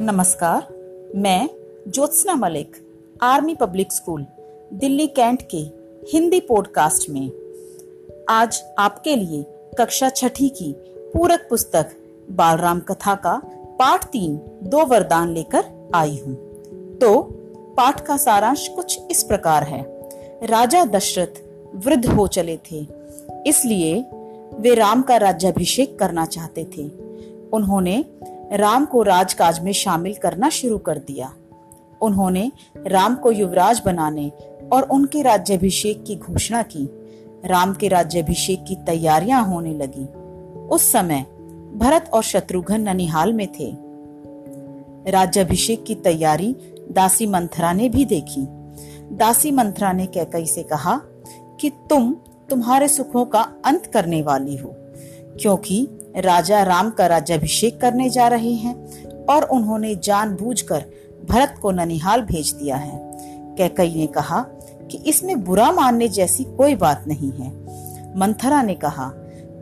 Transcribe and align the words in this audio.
नमस्कार, 0.00 0.66
मैं 1.16 1.48
Jyotsna 1.88 2.34
Malik, 2.34 2.76
army 3.22 3.54
public 3.54 3.92
school, 3.92 4.24
Delhi 4.72 5.06
cantt 5.06 5.42
के 5.54 5.56
हिंदी 6.12 6.40
पॉडकास्ट 6.40 7.08
में। 7.10 7.30
आज 8.28 8.62
आपके 8.78 9.16
लिए 9.16 9.42
कक्षा 9.78 10.08
छठी 10.08 10.48
की 10.48 10.72
पूरक 11.14 11.46
पुस्तक, 11.50 11.90
बालराम 12.30 12.80
कथा 12.80 13.14
का 13.14 13.34
पाठ 13.78 14.04
तीन, 14.04 14.36
दो 14.62 14.84
वरदान 14.84 15.32
लेकर 15.34 15.64
आई 15.94 16.16
हूँ। 16.26 16.34
तो 16.98 17.20
पाठ 17.76 18.06
का 18.06 18.16
सारांश 18.16 18.68
कुछ 18.68 18.98
इस 19.10 19.22
प्रकार 19.22 19.64
है। 19.64 19.82
राजा 20.44 20.84
दशरथ 20.84 21.42
वृद्ध 21.76 22.06
हो 22.06 22.26
चले 22.28 22.58
थे, 22.70 22.86
इसलिए 23.46 24.00
वे 24.54 24.74
राम 24.74 25.02
का 25.02 25.16
राज्याभिषेक 25.16 25.98
करना 25.98 26.26
चाहते 26.26 26.64
थे। 26.76 26.88
उन्होंने 27.52 28.04
राम 28.52 28.84
को 28.84 29.02
राजकाज 29.02 29.60
में 29.60 29.72
शामिल 29.72 30.14
करना 30.14 30.48
शुरू 30.48 30.78
कर 30.78 30.98
दिया। 30.98 31.32
उन्होंने 32.00 32.52
राम 32.86 33.14
को 33.14 33.32
युवराज 33.32 33.82
बनाने 33.84 34.32
और 34.72 34.82
उनके 34.82 35.22
राज्याभिषेक 35.22 36.04
की 36.04 36.16
घोषणा 36.16 36.62
की। 36.62 36.88
राम 37.44 37.74
के 37.74 37.88
राज्याभिषेक 37.88 38.64
की 38.68 38.74
तैयारियाँ 38.76 39.44
होने 39.44 39.74
लगी। 39.74 40.04
उस 40.68 40.92
समय 40.92 41.26
भरत 41.74 42.10
और 42.12 42.22
शत्रुघ्न 42.22 42.80
ननिहाल 42.80 43.32
में 43.32 43.46
थे। 43.52 43.70
राज्याभिषेक 45.10 45.84
की 45.84 45.94
तैयारी 45.94 46.56
दासी 46.90 47.26
मंथरा 47.26 47.72
ने 47.72 47.88
भी 47.88 48.04
देखी। 48.04 48.46
दासी 49.16 49.50
मंथरा 49.50 49.92
ने 49.92 50.06
कैकई 50.06 50.46
से 50.46 50.62
कहा 50.62 51.00
कि 51.60 51.70
तुम 51.70 52.16
तुम्हारे 52.50 52.88
सुखों 52.88 53.24
का 53.24 53.40
अंत 53.64 53.86
करने 53.86 54.22
वाली 54.22 54.56
हो, 54.56 54.74
क्योंकि 55.40 55.88
राजा 56.16 56.62
राम 56.62 56.90
का 56.90 57.06
राज्याभिषेक 57.06 57.80
करने 57.80 58.08
जा 58.10 58.28
रहे 58.28 58.52
हैं 58.52 58.74
और 59.26 59.44
उन्होंने 59.44 59.94
जानबूझकर 59.94 60.84
भरत 61.30 61.54
को 61.62 61.70
ननिहाल 61.70 62.22
भेज 62.22 62.52
दिया 62.52 62.76
है। 62.76 62.98
कैकई 63.58 63.94
ने 63.94 64.06
कहा 64.06 64.40
कि 64.90 64.98
इसमें 65.06 65.44
बुरा 65.44 65.70
मानने 65.72 66.08
जैसी 66.08 66.44
कोई 66.44 66.74
बात 66.74 67.04
नहीं 67.08 67.30
है। 67.32 67.50
मंथरा 68.18 68.62
ने 68.62 68.74
कहा 68.74 69.10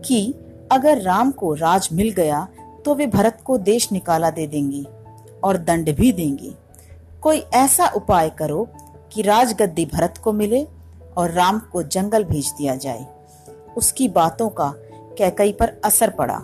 कि 0.04 0.34
अगर 0.72 1.00
राम 1.02 1.30
को 1.30 1.52
राज 1.54 1.88
मिल 1.92 2.10
गया 2.10 2.46
तो 2.84 2.94
वे 2.94 3.06
भरत 3.06 3.38
को 3.44 3.58
देश 3.58 3.90
निकाला 3.92 4.30
दे 4.30 4.46
देंगी 4.46 4.84
और 5.44 5.56
दंड 5.56 5.94
भी 5.96 6.12
देंगी। 6.12 6.54
कोई 7.22 7.38
ऐसा 7.54 7.86
उपाय 7.86 8.30
करो 8.30 8.66
कि 9.12 9.22
राजगद्दी 9.22 9.86
भरत 9.86 10.18
को 10.24 10.32
मिले 10.32 10.62
और 11.16 11.30
राम 11.30 11.58
को 11.72 11.82
जंगल 11.82 12.24
भेज 12.24 12.52
दिया 12.58 12.74
जाए। 12.76 13.06
उसकी 13.76 14.08
बातों 14.08 14.48
का 14.50 14.72
कैकई 15.18 15.52
पर 15.52 15.72
असर 15.84 16.10
पड़ा। 16.10 16.42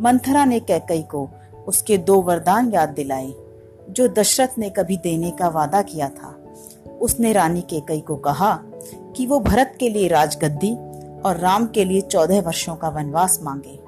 मंथरा 0.00 0.44
ने 0.44 0.60
कैकई 0.60 1.02
को 1.02 1.28
उसके 1.68 1.98
दो 1.98 2.20
वरदान 2.22 2.72
याद 2.72 2.88
दिलाए, 2.88 3.32
जो 3.90 4.08
दशरथ 4.08 4.58
ने 4.58 4.70
कभी 4.70 4.96
देने 4.96 5.30
का 5.30 5.48
वादा 5.48 5.82
किया 5.82 6.08
था। 6.08 6.34
उसने 7.00 7.32
रानी 7.32 7.60
कैकई 7.60 8.00
को 8.00 8.16
कहा 8.16 8.52
कि 9.16 9.26
वो 9.26 9.40
भरत 9.40 9.76
के 9.80 9.88
लिए 9.88 10.08
राजगद्दी 10.08 10.72
और 11.20 11.36
राम 11.36 11.66
के 11.66 11.84
लिए 11.84 12.00
चौदह 12.00 12.40
वर्षों 12.40 12.76
का 12.76 12.88
वनवास 12.88 13.38
मांगे। 13.42 13.78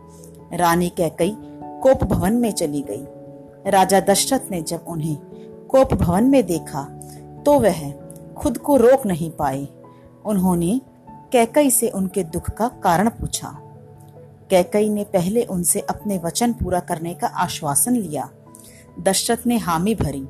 रानी 0.56 0.88
कैकई 0.88 1.36
कोप 1.82 2.04
भवन 2.04 2.32
में 2.32 2.50
चली 2.52 2.84
गई। 2.90 3.70
राजा 3.70 4.00
दशरथ 4.00 4.50
ने 4.50 4.60
जब 4.62 4.84
उन्हें 4.88 5.16
कोप 5.66 5.94
भवन 5.94 6.24
में 6.24 6.42
देखा 6.46 6.82
तो 7.46 7.58
वह 7.60 7.90
खुद 8.36 8.58
को 8.58 8.76
रोक 8.76 9.06
नहीं 9.06 9.30
पाए। 9.30 9.66
उन्होंने 10.24 10.80
कैकई 11.32 11.70
से 11.70 11.88
उनके 11.88 12.24
दुख 12.24 12.50
का 12.50 12.68
कारण 12.82 13.08
पूछा। 13.10 13.48
कैकई 14.50 14.88
ने 14.88 15.04
पहले 15.04 15.42
उनसे 15.42 15.80
अपने 15.80 16.18
वचन 16.18 16.52
पूरा 16.52 16.80
करने 16.80 17.14
का 17.14 17.26
आश्वासन 17.26 17.96
लिया। 17.96 18.28
दशरथ 19.00 19.46
ने 19.46 19.58
हामी 19.58 19.94
भरी। 19.94 20.26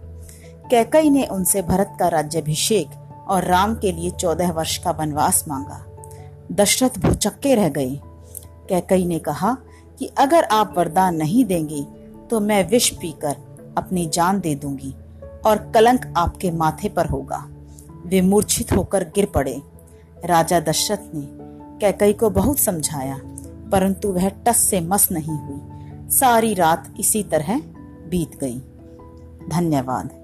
कैकई 0.70 1.10
ने 1.10 1.24
उनसे 1.26 1.62
भरत 1.62 1.96
का 2.00 2.08
राज्यभिषेक 2.08 2.88
और 3.28 3.44
राम 3.44 3.74
के 3.74 3.92
लिए 3.92 4.10
चौदह 4.10 4.52
वर्ष 4.52 4.76
का 4.78 4.90
वनवास 4.90 5.44
मांगा। 5.48 5.84
दशरथ 6.52 6.98
भूचक्के 6.98 7.54
रह 7.54 7.68
गए। 7.68 8.00
कैकई 8.68 9.04
ने 9.04 9.18
कहा 9.18 9.56
कि 9.98 10.06
अगर 10.18 10.44
आप 10.44 10.74
वरदान 10.76 11.16
नहीं 11.16 11.44
देंगे 11.44 11.82
तो 12.30 12.40
मैं 12.40 12.68
विष 12.68 12.90
पीकर 12.90 13.36
अपनी 13.78 14.06
जान 14.06 14.40
दे 14.40 14.54
दूँगी 14.54 14.94
और 15.46 15.70
कलंक 15.74 16.14
आपके 16.16 16.50
माथे 16.50 16.88
पर 16.88 17.06
होगा। 17.06 17.46
वे 18.06 18.20
मूर्छित 18.20 18.72
होकर 18.72 19.04
गिर 19.04 19.26
पड़े। 19.26 19.62
राजा 20.24 20.60
दशरथ 20.60 21.14
ने 21.14 21.26
कैकई 21.80 22.12
को 22.12 22.30
बहुत 22.30 22.58
समझाया। 22.58 23.20
परंतु 23.72 24.08
वह 24.08 24.28
टस 24.28 24.56
से 24.56 24.80
मस 24.80 25.08
नहीं 25.12 25.38
हुई। 25.38 25.60
सारी 26.10 26.54
रात 26.54 26.94
इसी 27.00 27.22
तरह 27.22 27.58
बीत 28.08 28.38
गई। 28.40 28.58
धन्यवाद। 29.48 30.19